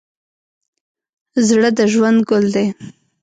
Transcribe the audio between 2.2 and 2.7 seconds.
ګل دی.